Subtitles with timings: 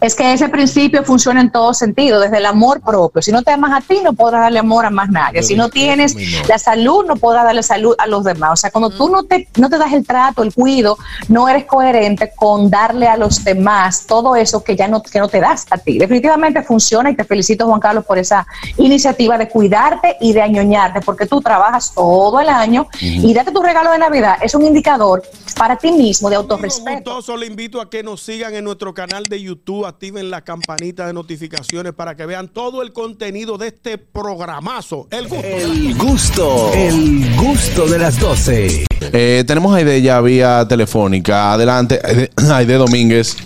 [0.00, 3.22] Es que ese principio funciona en todo sentido, desde el amor propio.
[3.22, 5.42] Si no te amas a ti, no podrás darle amor a más nadie.
[5.42, 6.14] Si no tienes
[6.48, 8.52] la salud, no podrás darle salud a los demás.
[8.52, 10.98] O sea, cuando tú no te, no te das el trato, el cuido,
[11.28, 15.28] no eres coherente con darle a los demás todo eso que ya no, que no
[15.28, 15.98] te das a ti.
[15.98, 21.00] Definitivamente funciona y te felicito, Juan Carlos, por esa iniciativa de cuidarte y de añoñarte,
[21.00, 24.36] porque tú trabajas todo el año y date tu regalo de Navidad.
[24.42, 25.22] Es un indicador
[25.56, 27.14] para ti mismo de autorrespeto.
[27.14, 31.06] Gustoso, le invito a que nos sigan en nuestro canal de YouTube, activen la campanita
[31.06, 35.08] de notificaciones para que vean todo el contenido de este programazo.
[35.10, 35.44] El gusto.
[35.44, 38.86] El gusto, el gusto de las 12.
[39.12, 41.52] Eh, tenemos a Aide ya vía telefónica.
[41.52, 43.36] Adelante, Aide, Aide Domínguez.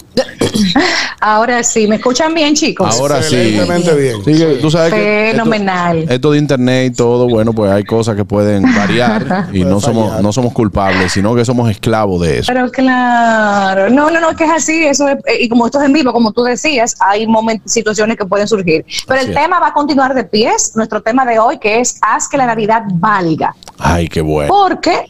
[1.21, 2.99] Ahora sí, ¿me escuchan bien, chicos?
[2.99, 3.37] Ahora sí.
[3.37, 4.25] Excelentemente bien.
[4.25, 6.07] Sí, tú sabes que esto- Fenomenal.
[6.09, 10.21] Esto, de internet y todo, bueno, pues hay cosas que pueden variar y no somos,
[10.23, 12.53] no somos culpables, sino que somos esclavos de eso.
[12.53, 15.79] Pero claro, no, no, no, es que es así, eso es- eh, y como esto
[15.81, 18.85] es en vivo, como tú decías, hay momentos, situaciones que pueden surgir.
[19.07, 19.43] Pero Así el es.
[19.43, 22.47] tema va a continuar de pies, nuestro tema de hoy, que es haz que la
[22.47, 23.55] Navidad valga.
[23.79, 24.53] Ay, qué bueno.
[24.53, 25.07] Porque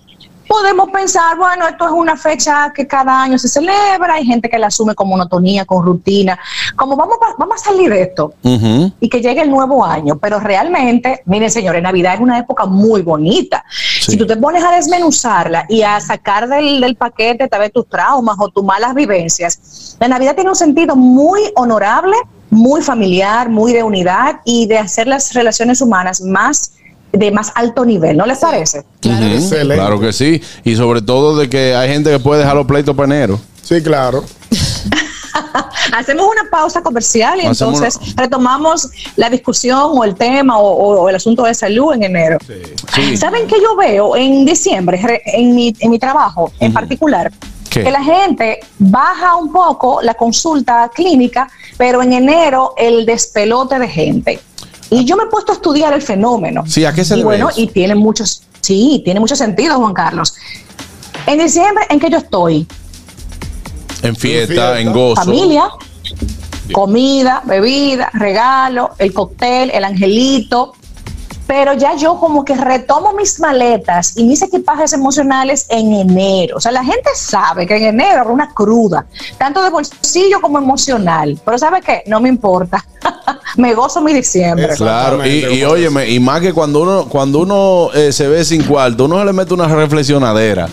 [0.51, 4.59] podemos pensar, bueno, esto es una fecha que cada año se celebra, hay gente que
[4.59, 6.37] la asume con monotonía, con rutina,
[6.75, 8.34] como vamos, a- vamos a salir de esto
[8.98, 13.03] y que llegue el nuevo año, pero realmente, miren señores, Navidad es una época muy
[13.03, 13.65] bonita.
[13.70, 14.11] Sí.
[14.12, 17.89] Si tú te pones a desmenuzarla y a sacar del, del paquete tal vez tus
[17.89, 22.17] traumas o tus malas vivencias, la Navidad tiene un sentido muy honorable,
[22.51, 26.73] muy familiar, muy de unidad y de hacer las relaciones humanas más
[27.12, 28.84] de más alto nivel, ¿no les parece?
[29.00, 29.66] Claro que.
[29.75, 30.41] Claro que sí.
[30.64, 33.39] Y sobre todo de que hay gente que puede dejar los pleitos para enero.
[33.62, 34.25] Sí, claro.
[35.92, 41.00] Hacemos una pausa comercial y Hacemos entonces retomamos la discusión o el tema o, o-
[41.02, 42.39] o el asunto de salud en enero.
[42.94, 43.17] Sí.
[43.17, 47.33] ¿Saben qué yo veo en diciembre, re- en mi, en mi trabajo en particular?
[47.70, 47.84] ¿Qué?
[47.84, 53.89] Que la gente baja un poco la consulta clínica, pero en enero el despelote de
[53.89, 54.41] gente.
[54.91, 56.64] Y yo me he puesto a estudiar el fenómeno.
[56.66, 57.60] Sí, ¿a qué se y debe bueno, eso?
[57.60, 60.34] y tiene muchos, sí, tiene mucho sentido, Juan Carlos.
[61.27, 62.67] En diciembre, ¿en qué yo estoy?
[64.02, 64.80] En fiesta, fiesta.
[64.80, 65.23] en gozo.
[65.23, 65.68] familia,
[66.73, 70.74] comida, bebida, regalo, el cóctel, el angelito.
[71.46, 76.58] Pero ya yo como que retomo mis maletas y mis equipajes emocionales en enero.
[76.58, 79.06] O sea, la gente sabe que en enero habrá una cruda,
[79.36, 81.40] tanto de bolsillo como emocional.
[81.45, 82.05] Pero ¿sabe qué?
[82.06, 82.84] No me importa.
[83.56, 84.72] Me gozo mi diciembre.
[84.72, 84.84] Eso.
[84.84, 88.62] Claro, y, y óyeme, y más que cuando uno cuando uno eh, se ve sin
[88.62, 90.68] cuarto, uno se le mete una reflexionadera.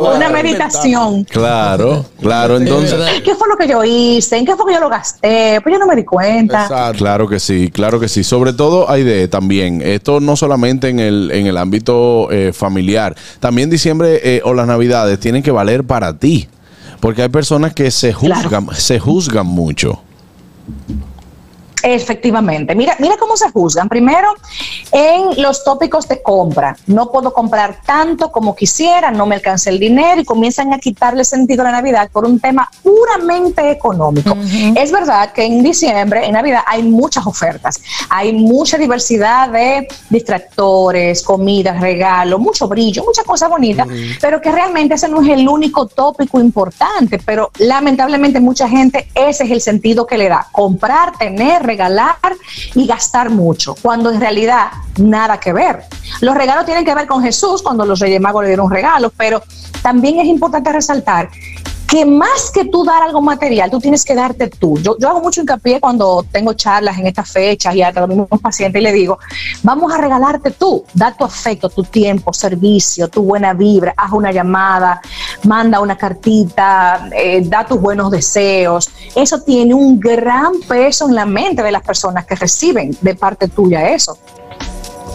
[0.00, 1.24] Una meditación.
[1.24, 2.98] Claro, claro, entonces.
[3.24, 4.36] ¿Qué fue lo que yo hice?
[4.36, 5.60] ¿En qué fue que yo lo gasté?
[5.62, 6.64] Pues yo no me di cuenta.
[6.64, 6.98] Exacto.
[6.98, 8.24] Claro que sí, claro que sí.
[8.24, 13.14] Sobre todo hay de también, esto no solamente en el, en el ámbito eh, familiar,
[13.40, 16.48] también diciembre eh, o las navidades tienen que valer para ti,
[17.04, 18.40] porque hay personas que se Claro.
[18.44, 20.00] juzgan, se juzgan mucho.
[21.84, 22.74] Efectivamente.
[22.74, 23.90] Mira, mira cómo se juzgan.
[23.90, 24.34] Primero,
[24.90, 26.76] en los tópicos de compra.
[26.86, 31.24] No puedo comprar tanto como quisiera, no me alcanza el dinero y comienzan a quitarle
[31.24, 34.34] sentido a la Navidad por un tema puramente económico.
[34.74, 37.80] Es verdad que en diciembre, en Navidad, hay muchas ofertas.
[38.08, 43.86] Hay mucha diversidad de distractores, comidas, regalos, mucho brillo, muchas cosas bonitas,
[44.20, 47.18] pero que realmente ese no es el único tópico importante.
[47.18, 50.46] Pero lamentablemente mucha gente ese es el sentido que le da.
[50.50, 52.36] Comprar, tener, regalar
[52.74, 54.68] y gastar mucho, cuando en realidad
[54.98, 55.84] nada que ver.
[56.20, 59.42] Los regalos tienen que ver con Jesús cuando los Reyes Magos le dieron regalos, pero
[59.82, 61.28] también es importante resaltar
[61.86, 64.78] que más que tú dar algo material, tú tienes que darte tú.
[64.78, 68.40] Yo, yo hago mucho hincapié cuando tengo charlas en estas fechas y a los mismos
[68.40, 69.18] pacientes y le digo,
[69.62, 74.32] vamos a regalarte tú, da tu afecto, tu tiempo, servicio, tu buena vibra, haz una
[74.32, 75.00] llamada,
[75.44, 78.90] manda una cartita, eh, da tus buenos deseos.
[79.14, 83.48] Eso tiene un gran peso en la mente de las personas que reciben de parte
[83.48, 84.18] tuya eso.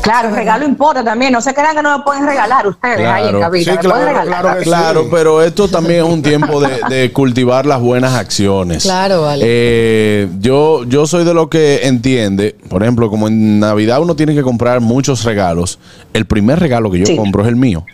[0.02, 1.32] Claro, el regalo importa también.
[1.32, 3.40] No se crean que no me pueden regalar ustedes ahí en Claro.
[3.42, 3.64] cabina.
[3.74, 4.28] Sí, claro, pueden regalar.
[4.42, 4.70] claro que sí.
[4.70, 8.84] Claro, pero esto también es un tiempo de, de cultivar las buenas acciones.
[8.84, 9.44] Claro, vale.
[9.46, 14.34] Eh, yo, yo soy de lo que entiende, por ejemplo, como en Navidad uno tiene
[14.34, 15.80] que comprar muchos regalos.
[16.14, 17.16] El primer regalo que yo Sí.
[17.16, 17.86] compro es el mío.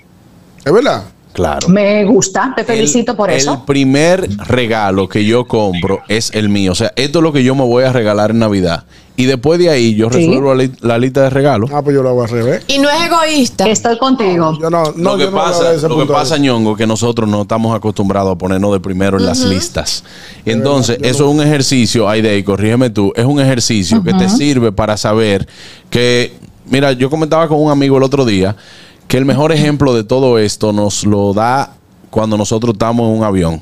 [0.64, 1.04] ¿Es verdad?
[1.34, 1.68] Claro.
[1.68, 3.66] Me gusta, te felicito El- por El eso.
[3.66, 6.72] primer regalo que yo compro es el mío.
[6.72, 8.86] O sea, esto es lo que yo me voy a regalar en Navidad.
[9.18, 11.70] Y después de ahí yo resuelvo la, li- la lista de regalos.
[11.74, 12.64] Ah, pues yo lo hago al revés.
[12.68, 13.66] Y no es egoísta.
[13.70, 14.58] Estoy contigo.
[14.62, 16.36] Yo no, no, lo que yo no lo pasa, ese lo que punto de pasa,
[16.36, 16.38] vista.
[16.46, 20.04] ñongo, que nosotros no estamos acostumbrados a ponernos de primero en las listas.
[20.46, 24.14] Entonces, verdad, yo eso es un ejercicio, Aide, y corrígeme tú, es un ejercicio que
[24.14, 25.48] te sirve para saber
[25.90, 26.34] que,
[26.70, 28.56] mira, yo comentaba con un amigo el otro día
[29.08, 31.74] que el mejor ejemplo de todo esto nos lo da
[32.10, 33.62] cuando nosotros estamos en un avión.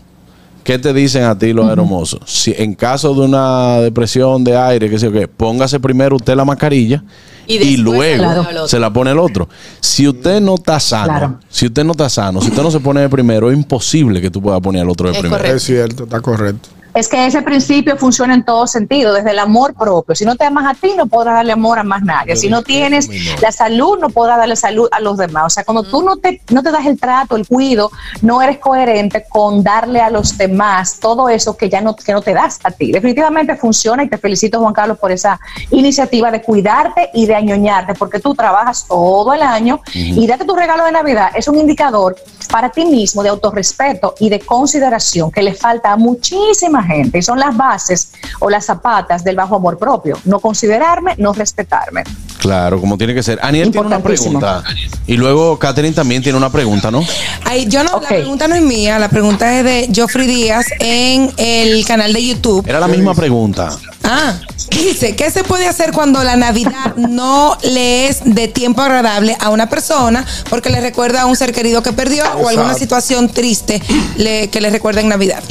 [0.63, 2.21] ¿Qué te dicen a ti los hermosos?
[2.25, 6.36] Si en caso de una depresión de aire, qué sé yo qué, póngase primero usted
[6.36, 7.04] la mascarilla
[7.48, 8.68] Y luego se la pone al otro.
[8.68, 9.50] se la pone el otro.
[9.81, 11.39] Si usted no está sano, Claro.
[11.50, 14.30] si usted no está sano, si usted no se pone de primero, es imposible que
[14.31, 15.38] tú puedas poner al otro de Es primero.
[15.38, 15.57] correcto.
[15.57, 16.69] Es cierto, está correcto.
[16.94, 20.16] Es que ese principio funciona en todo sentido, desde el amor propio.
[20.16, 22.36] Si no te amas a ti, no podrás darle amor a más nadie.
[22.36, 23.10] Si no tienes
[23.42, 25.45] la salud, no podrás darle salud a los demás.
[25.45, 27.92] O sea, cuando tú no te, no te das el trato, el cuido,
[28.22, 32.22] no eres coherente con darle a los demás todo eso que ya no, que no
[32.22, 32.92] te das a ti.
[32.92, 35.39] Definitivamente funciona y te felicito, Juan Carlos, por esa
[35.72, 40.56] iniciativa de cuidarte y de añoñarte, porque tú trabajas todo el año y date tu
[40.56, 42.16] regalo de Navidad es un indicador
[42.54, 47.24] para ti mismo de autorrespeto y de consideración que le falta a muchísima gente y
[47.24, 50.20] son las bases o las zapatas del bajo amor propio.
[50.26, 52.04] No considerarme, no respetarme.
[52.44, 53.40] Claro, como tiene que ser.
[53.42, 54.62] Aniel tiene una pregunta.
[55.07, 57.01] Y luego Catherine también tiene una pregunta, ¿no?
[57.45, 61.31] Ay, yo no, la pregunta no es mía, la pregunta es de Joffrey Díaz en
[61.38, 62.68] el canal de YouTube.
[62.68, 63.69] Era la misma pregunta.
[64.04, 64.34] Ah,
[64.72, 69.50] dice, ¿qué se puede hacer cuando la Navidad no le es de tiempo agradable a
[69.50, 73.81] una persona porque le recuerda a un ser querido que perdió o alguna situación triste
[74.18, 75.42] le- que le recuerda en Navidad?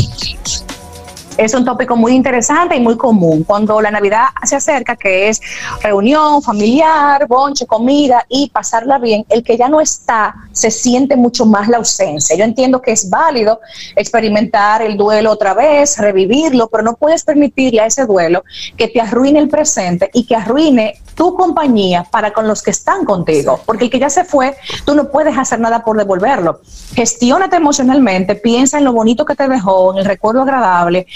[1.37, 5.41] Es un tópico muy interesante y muy común cuando la Navidad se acerca, que es
[5.83, 9.25] reunión familiar, bonche, comida y pasarla bien.
[9.29, 12.37] El que ya no está se siente mucho más la ausencia.
[12.37, 13.61] Yo entiendo que es válido
[13.97, 18.45] experimentar el duelo otra vez, revivirlo, pero no puedes permitirle a ese duelo
[18.77, 23.05] que te arruine el presente y que arruine tu compañía para con los que están
[23.05, 23.61] contigo.
[23.65, 26.61] Porque el que ya se fue, tú no puedes hacer nada por devolverlo.
[26.95, 31.07] Gestiónate emocionalmente, piensa en lo bonito que te dejó, en el recuerdo agradable,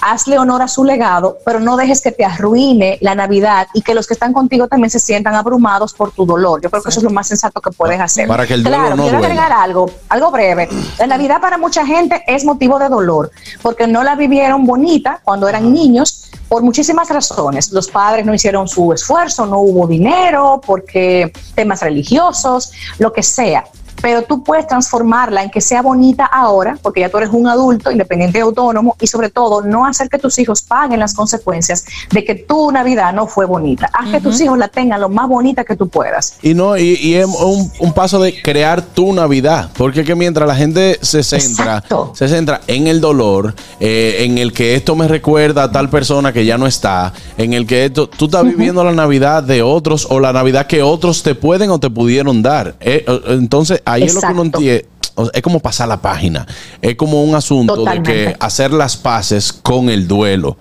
[0.00, 3.94] hazle honor a su legado, pero no dejes que te arruine la Navidad y que
[3.94, 6.60] los que están contigo también se sientan abrumados por tu dolor.
[6.62, 8.26] Yo creo que eso es lo más sensato que puedes hacer.
[8.26, 10.68] Para que el duelo claro, no quiero agregar algo, algo breve.
[10.98, 13.30] La Navidad para mucha gente es motivo de dolor,
[13.62, 17.70] porque no la vivieron bonita cuando eran niños por muchísimas razones.
[17.70, 23.64] Los padres no hicieron su esfuerzo, no hubo dinero, porque temas religiosos, lo que sea.
[24.00, 27.90] Pero tú puedes transformarla en que sea bonita ahora, porque ya tú eres un adulto
[27.90, 32.24] independiente y autónomo, y sobre todo no hacer que tus hijos paguen las consecuencias de
[32.24, 33.90] que tu Navidad no fue bonita.
[33.92, 36.34] Haz que tus hijos la tengan lo más bonita que tú puedas.
[36.42, 39.70] Y no, y, y es un, un paso de crear tu Navidad.
[39.76, 42.12] Porque es que mientras la gente se centra, Exacto.
[42.14, 46.32] se centra en el dolor, eh, en el que esto me recuerda a tal persona
[46.32, 50.06] que ya no está, en el que esto, tú estás viviendo la Navidad de otros
[50.10, 52.74] o la Navidad que otros te pueden o te pudieron dar.
[52.80, 54.58] Eh, entonces, ahí es lo que uno Exacto.
[54.58, 54.88] entiende.
[55.14, 56.46] o sea, Es como pasar la página.
[56.80, 60.56] Es como un asunto de que hacer las paces con el duelo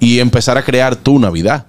[0.00, 1.66] y empezar a crear tu Navidad.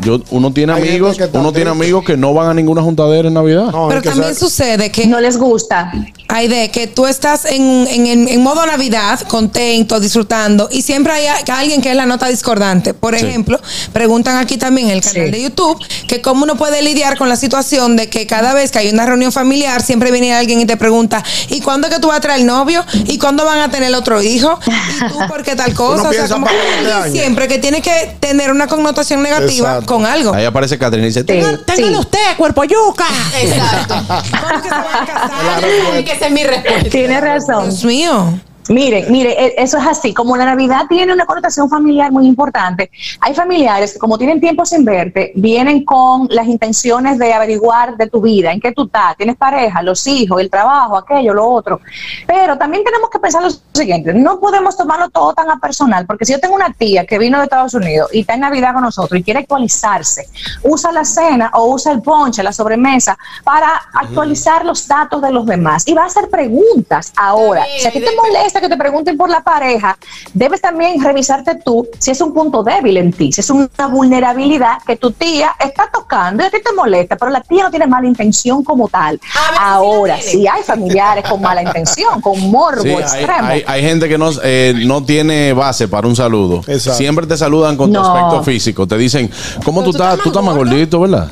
[0.00, 3.34] Yo, uno tiene Hay amigos, uno tiene amigos que no van a ninguna juntadera en
[3.34, 3.70] Navidad.
[3.72, 5.92] No, Pero también sea- sucede que No les gusta.
[6.28, 11.12] hay de que tú estás en, en, en- en modo Navidad, contento, disfrutando, y siempre
[11.12, 12.94] hay alguien que es la nota discordante.
[12.94, 13.26] Por Sí.
[13.26, 13.60] ejemplo,
[13.92, 15.30] preguntan aquí también en el canal Sí.
[15.32, 18.78] de YouTube que cómo uno puede lidiar con la situación de que cada vez que
[18.78, 22.08] hay una reunión familiar, siempre viene alguien y te pregunta, ¿y cuándo es que tú
[22.08, 22.84] vas a traer el novio?
[23.06, 24.58] ¿Y cuándo van a tener otro hijo?
[24.66, 26.08] ¿Y tú por qué tal cosa?
[26.08, 29.87] O sea, como que siempre que tiene que tener una connotación negativa Exacto.
[29.88, 30.32] Con algo.
[30.34, 32.00] Ahí aparece Catherine y dice, Sí, "Tenga- téngalo sí.
[32.00, 33.06] usted, cuerpo yuca.
[33.40, 33.94] Exacto.
[34.06, 35.64] ¿Cómo que se van a casar?
[36.06, 36.90] Esa es mi respuesta.
[36.90, 37.64] Tiene razón.
[37.70, 38.40] Dios mío.
[38.68, 40.12] Mire, mire, e- eso es así.
[40.12, 44.64] Como la Navidad tiene una connotación familiar muy importante, hay familiares que como tienen tiempo
[44.64, 49.16] sin verte, vienen con las intenciones de averiguar de tu vida, en qué tú estás,
[49.16, 51.80] tienes pareja, los hijos, el trabajo, aquello, lo otro.
[52.26, 56.24] Pero también tenemos que pensar lo siguiente, no podemos tomarlo todo tan a personal, porque
[56.24, 58.82] si yo tengo una tía que vino de Estados Unidos y está en Navidad con
[58.82, 60.28] nosotros y quiere actualizarse,
[60.62, 65.46] usa la cena o usa el ponche, la sobremesa, para actualizar los datos de los
[65.46, 67.64] demás y va a hacer preguntas ahora.
[67.78, 69.96] Si a ti te molesta que te pregunten por la pareja,
[70.34, 74.78] debes también revisarte tú si es un punto débil en ti, si es una vulnerabilidad
[74.86, 77.86] que tu tía está tocando y a ti te molesta, pero la tía no tiene
[77.86, 79.20] mala intención como tal.
[79.22, 83.38] Si Ahora, si hay familiares con mala intención, con morbo Sí, extremo.
[83.48, 86.62] hay- hay gente que no, eh, no tiene base para un saludo.
[86.66, 86.98] Exacto.
[86.98, 88.06] Siempre te saludan con tu No.
[88.06, 88.86] aspecto físico.
[88.86, 89.30] Te dicen,
[89.64, 90.18] ¿cómo tú estás?
[90.20, 91.30] Tú estás más gordito, ¿verdad?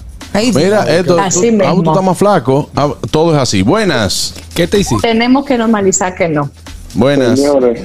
[0.54, 2.68] Mira, esto, Así tú, ah, tú estás más flaco.
[2.76, 3.62] Ah, todo es así.
[3.62, 4.35] Buenas.
[4.54, 5.09] ¿Qué te hiciste?
[5.09, 6.50] Tenemos que normalizar que no.
[6.97, 7.38] Buenas.
[7.38, 7.85] Señores,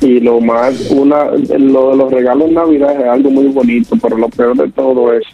[0.00, 4.28] y lo más, una, lo de los regalos Navidad es algo muy bonito, pero lo
[4.28, 5.24] peor de todo es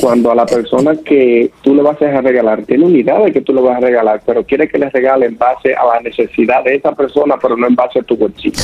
[0.00, 3.40] cuando a la persona que tú le vas a regalar tiene una idea de que
[3.40, 6.64] tú le vas a regalar, pero quiere que le regale en base a la necesidad
[6.64, 8.62] de esa persona, pero no en base a tu bolsillo.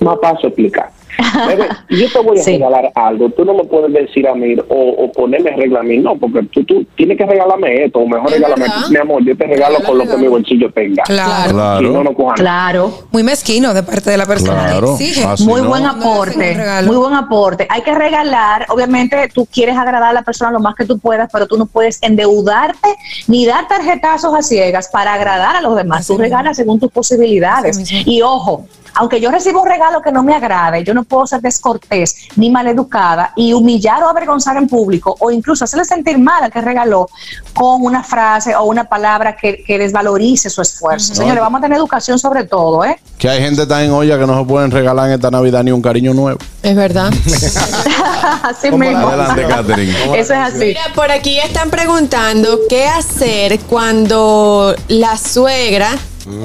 [0.00, 0.90] Más paso explicar.
[1.90, 2.52] Yo te voy a Sí.
[2.52, 5.98] regalar algo, tú no me puedes decir a mí o, o ponerme regla a mí,
[5.98, 8.88] no, porque tú, tú tienes que regalarme esto, o mejor regálame, verdad.
[8.90, 11.02] mi amor, yo te regalo con lo que mi bolsillo tenga.
[11.04, 11.52] Claro.
[11.52, 11.86] Claro.
[11.88, 12.36] Si no, no cojan.
[12.36, 12.92] Claro.
[13.12, 14.96] Muy mezquino de parte de la persona Claro.
[14.98, 15.24] que exige.
[15.24, 15.68] Así Muy no.
[15.68, 16.56] buen aporte,
[16.86, 17.66] muy buen aporte.
[17.70, 21.28] Hay que regalar, obviamente tú quieres agradar a la persona lo más que tú puedas,
[21.32, 22.88] pero tú no puedes endeudarte
[23.28, 26.00] ni dar tarjetazos a ciegas para agradar a los demás.
[26.00, 27.78] Así tú regalas según tus posibilidades.
[28.06, 28.66] Y ojo,
[28.96, 32.50] aunque yo reciba un regalo que no me agrade, yo no puedo ser descortés ni
[32.50, 37.08] maleducada y humillar o avergonzar en público o incluso hacerle sentir mal al que regaló
[37.52, 41.14] con una frase o una palabra que, que desvalorice su esfuerzo.
[41.14, 42.98] Señores, vamos a tener educación sobre todo, ¿eh?
[43.18, 45.70] Que hay gente tan en olla que no se pueden regalar en esta Navidad ni
[45.70, 46.38] un cariño nuevo.
[46.62, 47.12] Es verdad.
[48.42, 49.08] Así ¿Cómo la mismo.
[49.08, 49.92] Adelante, Catherine.
[50.18, 50.58] Eso es así.
[50.58, 55.90] Mira, por aquí están preguntando qué hacer cuando la suegra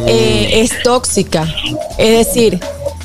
[0.07, 1.47] eh, es tóxica.
[1.97, 2.59] Es decir,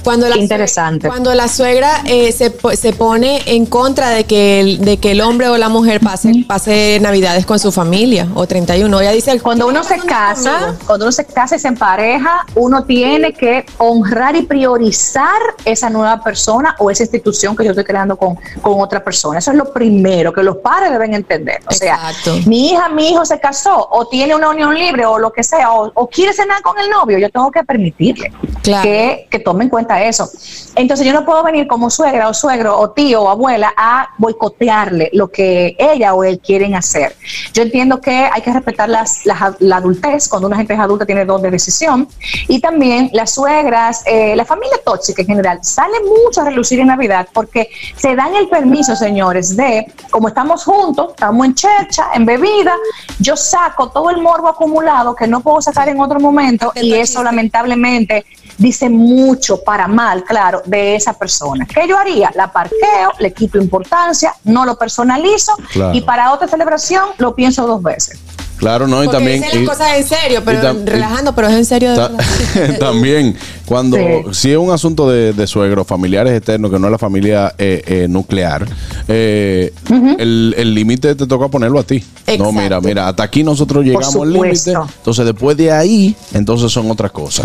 [0.05, 1.09] cuando la, Interesante.
[1.09, 5.21] cuando la suegra eh, se, se pone en contra de que, el, de que el
[5.21, 9.01] hombre o la mujer pase, pase Navidades con su familia o 31.
[9.01, 13.33] Ella dice, Cuando uno se casa, cuando uno se casa y se empareja, uno tiene
[13.33, 18.37] que honrar y priorizar esa nueva persona o esa institución que yo estoy creando con,
[18.61, 19.39] con otra persona.
[19.39, 21.61] Eso es lo primero que los padres deben entender.
[21.67, 22.37] O sea, Exacto.
[22.47, 25.73] mi hija, mi hijo se casó o tiene una unión libre o lo que sea,
[25.73, 28.33] o, o quiere cenar con el novio, yo tengo que permitirle
[28.63, 28.83] Claro.
[28.83, 30.29] que, que tome en cuenta eso.
[30.77, 35.11] Entonces yo no puedo venir como suegra o suegro o tío o abuela a boicotearle
[35.13, 37.15] lo que ella o él quieren hacer.
[37.53, 41.07] Yo entiendo que hay que respetar las, las- la adultez, cuando una gente es adulta
[41.07, 42.09] tiene don de decisión,
[42.49, 46.89] y también las suegras, eh, la familia tóxica en general, sale mucho a relucir en
[46.89, 52.25] Navidad porque se dan el permiso, señores, de, como estamos juntos, estamos en checha, en
[52.27, 52.75] bebida,
[53.19, 57.23] yo saco todo el morbo acumulado que no puedo sacar en otro momento y eso
[57.23, 58.25] lamentablemente
[58.59, 61.67] dice mucho para mal, claro, de esa persona.
[61.67, 62.31] ¿Qué yo haría?
[62.35, 65.95] La parqueo, le quito importancia, no lo personalizo Claro.
[65.95, 68.19] y para otra celebración lo pienso dos veces.
[68.57, 69.43] Claro, no, y porque también.
[69.43, 71.97] dicen y- las cosas en serio, pero y tam- relajando, pero es en serio de
[71.97, 72.79] Ta- verdad.
[72.81, 74.05] también, cuando Sí.
[74.33, 77.83] si es un asunto de, de suegros, familiares externos, que no es la familia eh,
[77.87, 78.67] eh, nuclear,
[79.09, 79.73] eh,
[80.19, 82.03] el el límite te toca ponerlo a ti.
[82.27, 82.53] No, Exacto.
[82.53, 84.73] mira, mira, hasta aquí nosotros llegamos al límite.
[84.73, 87.45] Entonces, después de ahí, entonces son otras cosas.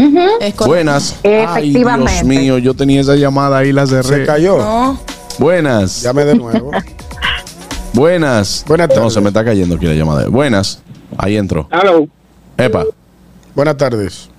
[0.66, 1.16] Buenas.
[1.24, 1.52] Ay, Dios
[1.82, 2.24] Efectivamente.
[2.24, 4.20] mío, yo tenía esa llamada ahí, la cerré.
[4.20, 4.58] Se cayó.
[4.58, 5.00] No.
[5.40, 6.02] Buenas.
[6.04, 6.72] Llame de nuevo.
[7.94, 8.64] Buenas.
[8.68, 9.14] Buenas No, tardes.
[9.14, 10.28] se me está cayendo aquí la llamada.
[10.28, 10.80] Buenas.
[11.22, 11.68] Ahí entró.
[11.70, 12.08] Hello.
[12.58, 12.86] Epa.
[13.54, 14.30] Buenas tardes.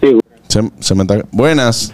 [0.00, 1.18] Sí, Se, se me está...
[1.30, 1.92] Buenas.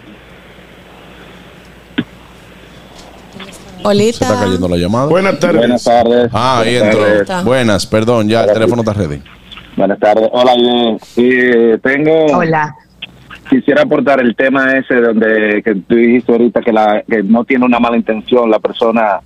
[3.81, 4.25] Se Olita.
[4.25, 5.07] está cayendo la llamada.
[5.07, 5.57] Buenas tardes.
[5.57, 6.29] Buenas tardes.
[6.31, 7.25] Ah, ahí Buenas entró.
[7.25, 7.43] tardes.
[7.45, 9.21] Buenas, perdón, ya el teléfono está ready.
[9.75, 10.29] Buenas tardes.
[10.31, 10.97] Hola.
[11.17, 12.25] Eh, tengo.
[12.37, 12.73] Hola.
[13.51, 17.65] Quisiera aportar el tema ese donde que tú dijiste ahorita que, la, que no tiene
[17.65, 19.19] una mala intención la persona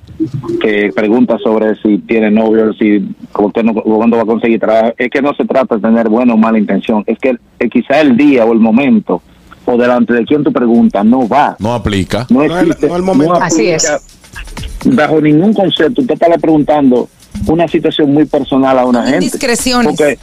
[0.60, 3.08] que pregunta sobre si tiene novio, si
[3.54, 4.96] qué no, cuándo va a conseguir trabajo.
[4.98, 7.04] Es que no se trata de tener buena o mala intención.
[7.06, 9.22] Es que eh, quizá el día o el momento
[9.64, 11.56] o delante de quien tú preguntas no va.
[11.60, 12.26] No aplica.
[12.32, 12.88] No existe.
[12.88, 13.36] no el momento.
[13.36, 14.86] Así aplica es.
[14.86, 16.02] Bajo ningún concepto.
[16.02, 17.08] Usted está preguntando
[17.46, 19.26] una situación muy personal a una gente.
[19.26, 19.86] indiscreciones.
[19.86, 20.18] Porque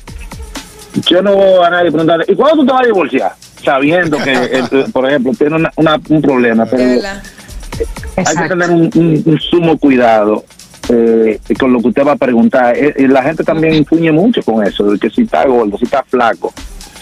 [1.07, 3.33] yo no veo a nadie preguntarle, ¿y cuándo tú te vas a divorciar?
[3.65, 6.83] Sabiendo que, eh, eh, por ejemplo, tiene una- una- un problema, pero
[8.17, 10.45] hay que tener un, un- un sumo cuidado
[10.89, 12.77] eh, con lo que usted va a preguntar.
[12.77, 15.85] Eh, y la gente también influye mucho con eso, de que si está gordo, si
[15.85, 16.53] está flaco,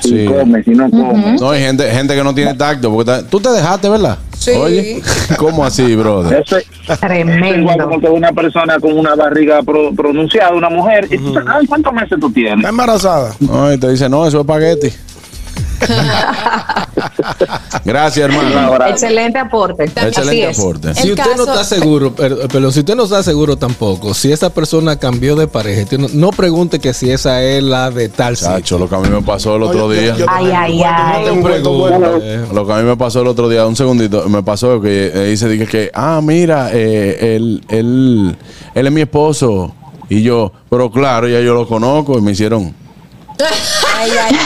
[0.01, 0.25] si Sí.
[0.27, 1.37] come, si no come.
[1.41, 2.91] No, hay gente, gente que no tiene tacto.
[2.93, 4.19] Porque está- tú te dejaste, ¿verdad?
[4.39, 4.51] Sí.
[4.53, 5.03] Oye,
[5.39, 6.41] ¿cómo así, brother?
[6.43, 7.85] Eso es eso es igual Tremendo.
[7.89, 11.93] como que una persona con una barriga pro- pronunciada, una mujer, y tú, ay, ¿cuántos
[11.95, 12.59] meses tú tienes?
[12.59, 13.35] Está embarazada.
[13.51, 14.93] Ay, te dice, no, eso es espagueti.
[17.85, 18.87] Gracias, hermano.
[18.87, 19.85] Excelente aporte.
[19.85, 20.59] Así Excelente es.
[20.59, 20.89] aporte.
[20.91, 24.33] El Si usted no está seguro, pero, pero si usted no está seguro tampoco, si
[24.33, 28.37] esa persona cambió de pareja, no, no pregunte que si esa es la de tal
[28.37, 28.79] Chacho, sitio.
[28.79, 30.17] lo que a mí me pasó el otro Oye, día.
[30.17, 31.25] yo Ay, ay, ay.
[31.43, 31.69] Pregunte.
[31.69, 32.09] bueno.
[32.53, 35.25] Lo que a mí me pasó el otro día, un segundito, me pasó que eh,
[35.31, 38.37] dice dije que, ah, mira, eh, él, él,
[38.75, 39.75] él es mi esposo.
[40.09, 42.75] Y yo, pero claro, ya yo lo conozco y me hicieron.
[44.01, 44.37] Ay, ay,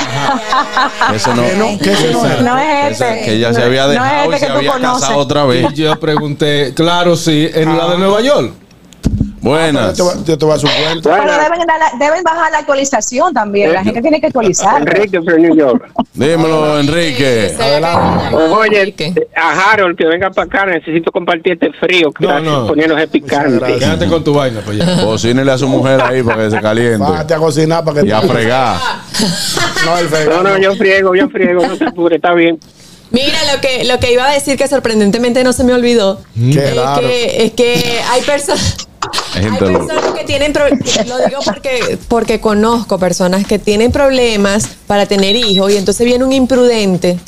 [1.09, 1.17] ay.
[1.17, 1.43] Eso no.
[1.43, 2.23] Que no, que ese no.
[2.43, 3.23] No es este.
[3.25, 5.01] que ella se No- había no es dejado este y se había conoces.
[5.03, 5.67] casado otra vez.
[5.73, 8.53] Y yo pregunté, claro, sí, en la de Nueva York.
[9.45, 9.97] Buenas.
[9.99, 11.11] Yo te voy- yo te voy a cuento.
[11.11, 13.73] Pero deben, dar la- deben bajar la actualización también.
[13.73, 14.81] La gente tiene que actualizar.
[14.81, 15.91] Enrique de New York.
[16.15, 17.55] Dímelo, Enrique.
[17.59, 17.89] Caído.
[18.57, 19.15] Oye, Enrique.
[19.37, 22.67] a Harold, que venga para acá, necesito compartir este frío que No, no.
[22.69, 23.77] poniéndose picante.
[23.79, 25.05] Quédate con tu vaina, pues ya.
[25.05, 26.99] Cocínele a su mujer ahí para que se caliente.
[26.99, 28.77] Bájate a cocinar para que Y a fregar.
[29.85, 30.43] No, el No, fregado.
[30.43, 32.59] no, yo friego, yo friego, no se apure, está bien.
[33.11, 36.21] Mira, lo que, lo que iba a decir que sorprendentemente no se me olvidó.
[36.35, 37.03] Qué es, raro.
[37.07, 38.77] que, es que hay personas.
[39.35, 39.87] Hay Hay gente loca.
[39.87, 45.35] personas que tienen pro- lo digo porque porque conozco personas que tienen problemas para tener
[45.37, 47.19] hijos y entonces viene un imprudente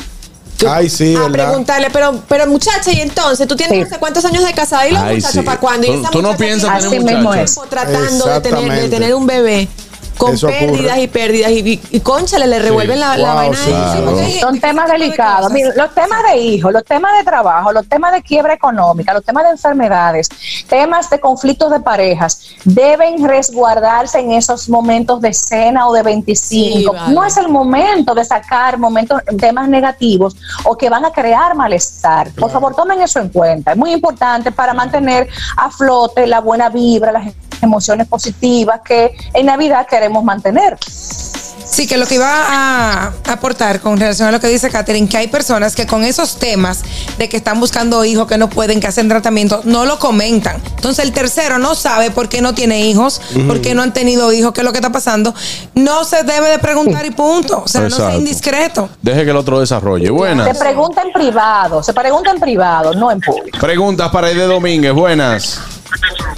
[0.56, 1.48] tú- Ay, sí, a ¿verdad?
[1.48, 3.84] preguntarle pero pero muchacha y entonces tú tienes Sí.
[3.84, 5.42] no sé cuántos años de casada y los Ay, muchachos sí.
[5.42, 7.58] para cuándo y Tú- esa tú no piensas tener muchachos.
[7.68, 9.68] tratando de tener, de tener un bebé
[10.16, 10.66] con Eso ocurre.
[10.66, 12.02] pérdidas y pérdidas y, y,
[12.46, 13.56] le revuelven la, la Wow, vaina.
[13.56, 15.52] Sí, gente Son temas delicados.
[15.52, 19.25] Miren, los temas de hijos, los temas de trabajo, los temas de quiebra económica, los
[19.25, 20.28] temas de enfermedades,
[20.68, 26.37] temas de conflictos de parejas, deben resguardarse en esos momentos de cena o de 25.
[26.37, 27.14] Sí, vale.
[27.14, 32.30] No es el momento de sacar momentos, temas negativos o que van a crear malestar.
[32.32, 33.73] Por favor, tomen eso en cuenta.
[33.73, 37.26] Es muy importante para mantener a flote la buena vibra, las
[37.62, 40.76] emociones positivas que en Navidad queremos mantener.
[41.66, 45.16] Sí, que lo que iba a aportar con relación a lo que dice Catherine, que
[45.16, 46.82] hay personas que con esos temas
[47.18, 50.62] de que están buscando hijos, que no pueden, que hacen tratamiento, no lo comentan.
[50.76, 54.32] Entonces el tercero no sabe por qué no tiene hijos, por qué no han tenido
[54.32, 55.34] hijos, qué es lo que está pasando.
[55.75, 57.62] No se debe de preguntar y punto.
[57.64, 58.88] O sea, no sea indiscreto.
[59.02, 60.06] Deje que el otro desarrolle.
[60.06, 60.56] Se Buenas.
[60.56, 63.58] pregunta en privado, se pregunta en privado, no en público.
[63.58, 64.92] Preguntas para Ede Domínguez.
[64.94, 65.60] Buenas.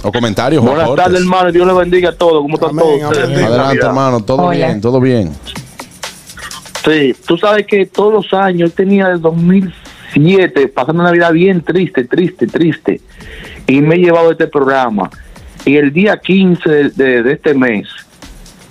[0.03, 0.63] O comentarios.
[0.63, 1.05] Buenas aportes.
[1.05, 1.51] tardes, hermano.
[1.51, 2.41] Dios le bendiga a todos.
[2.41, 3.43] ¿Cómo están Amén, todos amén.
[3.43, 4.19] Adelante, hermano.
[4.23, 4.51] Todo Hola.
[4.67, 5.31] bien, todo bien.
[6.85, 11.61] Sí, tú sabes que todos los años, yo tenía el 2007, pasando una Navidad bien
[11.61, 13.01] triste, triste, triste,
[13.67, 15.09] y me he llevado este programa.
[15.65, 17.87] Y el día 15 de, de- de este mes,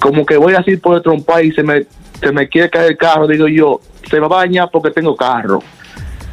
[0.00, 1.84] como que voy así por el trompa y se me,
[2.18, 5.14] se me quiere caer el carro, digo yo, se me va a bañar porque tengo
[5.14, 5.62] carro.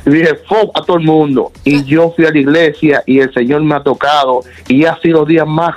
[0.05, 1.51] Y dije, fuck a todo el mundo.
[1.63, 5.19] Y yo fui a la iglesia y el Señor me ha tocado y ha sido
[5.19, 5.75] los días más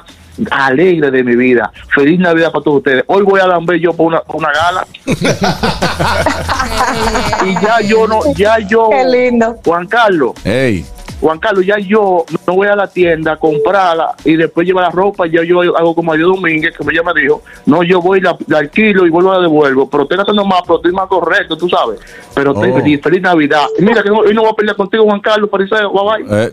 [0.50, 1.72] alegres de mi vida.
[1.94, 3.04] Feliz Navidad para todos ustedes.
[3.06, 4.86] Hoy voy a Lamber yo por una, por una gala
[7.46, 9.56] y ya yo no, ya yo, Qué lindo.
[9.64, 10.84] Juan Carlos, Hey.
[11.20, 14.90] Juan Carlos, ya yo no voy a la tienda a comprarla y después llevar la
[14.90, 18.20] ropa, ya yo hago como a Dios Domínguez, que ella me dijo, no, yo voy,
[18.20, 21.56] la, la alquilo y vuelvo a la devuelvo, pero tenga nomás, pero estoy más correcto,
[21.56, 21.98] tú sabes,
[22.34, 22.74] pero te- Oh.
[22.76, 23.64] feliz, feliz Navidad.
[23.78, 26.44] Y mira que no, hoy no voy a pelear contigo, Juan Carlos, fariseo, bye bye.
[26.44, 26.52] Eh,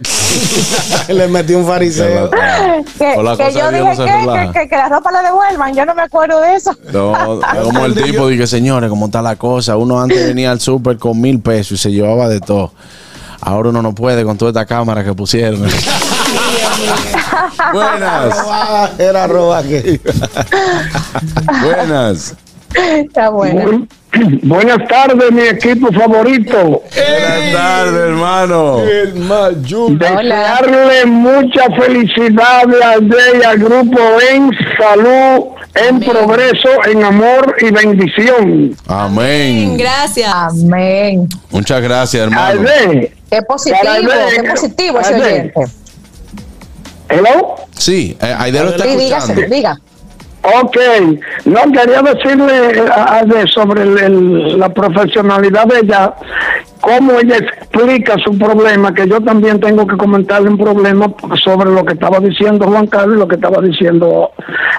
[1.13, 2.29] Le metí un fariseo.
[2.31, 5.85] Que, la que yo dije no que, que, que- que la ropa la devuelvan, yo
[5.85, 6.75] no me acuerdo de eso.
[6.91, 7.13] No,
[7.63, 9.77] como el tipo dije, señores, ¿cómo está la cosa?
[9.77, 12.71] Uno antes venía al súper con mil pesos y se llevaba de todo.
[13.45, 15.61] Ahora uno no puede con toda esta cámara que pusieron.
[17.73, 18.35] Buenas.
[18.97, 19.99] Era roba que.
[21.61, 22.33] Buenas.
[22.73, 23.87] Está bueno.
[24.41, 26.81] Buenas tardes, mi equipo favorito.
[26.91, 28.79] Buenas tardes, hermano.
[28.79, 29.91] El mayor.
[29.91, 38.75] Desearle mucha felicidad a y al grupo en salud, en progreso, en amor y bendición.
[38.87, 39.77] Amén.
[39.77, 40.33] Gracias.
[40.33, 41.29] Amén.
[41.51, 42.67] Muchas gracias, hermano.
[43.29, 45.53] Qué positivo, qué positivo ese oyente.
[47.09, 47.55] hello.
[47.71, 49.55] Sí, eh, Aide lo está Sí, dígase, escuchando.
[49.55, 49.77] diga.
[50.61, 50.77] Ok,
[51.45, 56.13] no quería decirle a- a sobre el- el- la profesionalidad de ella,
[56.81, 61.11] cómo ella explica su problema, que yo también tengo que comentarle un problema
[61.43, 64.31] sobre lo que estaba diciendo Juan Carlos y lo que estaba diciendo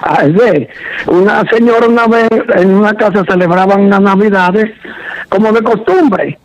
[0.03, 0.69] Aide.
[1.07, 4.71] Una señora una vez en una casa celebraban unas navidades
[5.27, 6.39] como de costumbre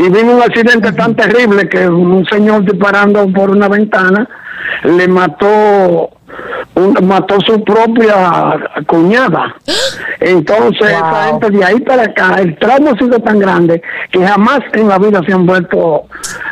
[0.00, 4.28] y vino un accidente tan terrible que un señor disparando por una ventana
[4.84, 6.10] le mató
[6.74, 9.54] un- mató su propia cuñada.
[10.20, 14.60] Entonces, esa gente de ahí para acá, el trauma ha sido tan grande que jamás
[14.72, 16.04] en la vida se han vuelto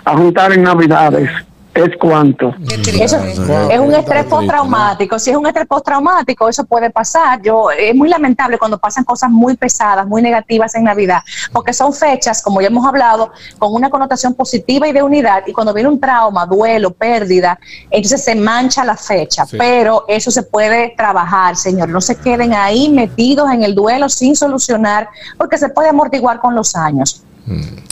[0.04, 1.30] a juntar en Navidades.
[1.78, 2.52] ¿Es cuánto?
[3.00, 5.16] Eso es un estrés postraumático.
[5.16, 7.40] Si es un estrés postraumático, eso puede pasar.
[7.40, 11.92] Yo es muy lamentable cuando pasan cosas muy pesadas, muy negativas en Navidad, porque son
[11.92, 15.44] fechas, como ya hemos hablado, con una connotación positiva y de unidad.
[15.46, 17.60] Y cuando viene un trauma, duelo, pérdida,
[17.90, 19.44] entonces se mancha la fecha.
[19.56, 21.90] Pero eso se puede trabajar, señor.
[21.90, 26.56] No se queden ahí metidos en el duelo sin solucionar, porque se puede amortiguar con
[26.56, 27.22] los años.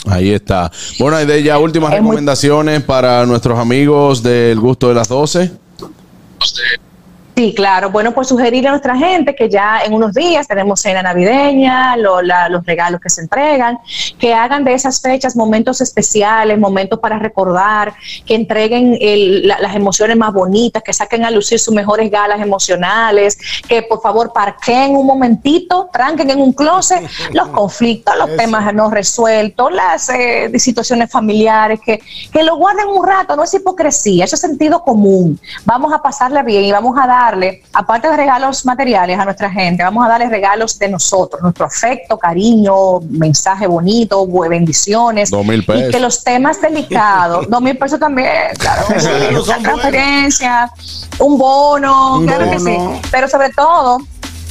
[0.07, 0.71] Ahí está.
[0.99, 5.07] Bueno, y de ya últimas Es muy- recomendaciones para nuestros amigos del gusto de las
[5.07, 5.51] 12.
[7.37, 7.91] Sí, claro.
[7.91, 12.23] Bueno, pues sugerir a nuestra gente que ya en unos días tenemos cena navideña, lo-
[12.23, 13.77] la- los regalos que se entregan,
[14.17, 17.93] que hagan de esas fechas momentos especiales, momentos para recordar,
[18.25, 22.41] que entreguen el- la- las emociones más bonitas, que saquen a lucir sus mejores galas
[22.41, 28.73] emocionales, que por favor parquen un momentito, tranquen en un closet los conflictos, los temas
[28.73, 31.99] no resueltos, las eh, situaciones familiares, que,
[32.33, 35.39] que lo guarden un rato, no es hipocresía, eso es sentido común.
[35.65, 39.83] Vamos a pasarla bien y vamos a darle, aparte de regalos materiales a nuestra gente,
[39.83, 45.29] vamos a darle regalos de nosotros, nuestro afecto, cariño, mensaje bonito, bendiciones.
[45.29, 45.91] Dos mil Y pesos.
[45.91, 50.71] que los temas delicados, dos mil pesos también, claro, que sí, Bueno, son una transferencia,
[51.19, 52.77] un bono, Un claro que sí.
[53.11, 53.99] Pero sobre todo,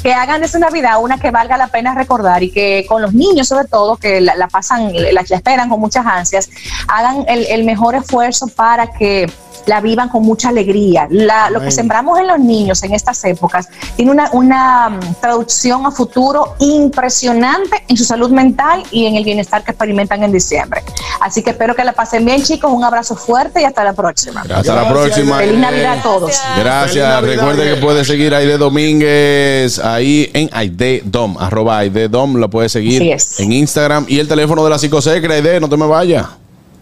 [0.03, 3.13] que hagan de su Navidad una que valga la pena recordar y que con los
[3.13, 6.49] niños sobre todo, que la, la pasan, la, la esperan con muchas ansias,
[6.89, 9.31] hagan el, el mejor esfuerzo para que
[9.67, 11.07] la vivan con mucha alegría.
[11.11, 15.87] La- lo que sembramos en los niños en estas épocas tiene una, una mm, traducción
[15.87, 20.83] a futuro impresionante en su salud mental y en el bienestar que experimentan en diciembre.
[21.21, 22.71] Así que espero que la pasen bien, chicos.
[22.73, 24.43] Un abrazo fuerte y hasta la próxima.
[24.43, 25.39] Hasta la próxima.
[25.39, 26.33] Feliz Navidad a todos.
[26.59, 27.23] Gracias.
[27.23, 32.49] Recuerde que puede seguir a Aide Domínguez ahí en Aide Dom, arroba Aide Dom, lo
[32.51, 33.03] puede seguir
[33.39, 36.27] en Instagram y el teléfono de la psicosecra, Aide, no te me vayas.